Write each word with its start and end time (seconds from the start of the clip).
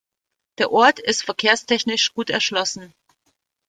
Der 0.57 0.71
Ort 0.71 0.97
ist 0.97 1.25
verkehrstechnisch 1.25 2.15
gut 2.15 2.31
erschlossen. 2.31 2.91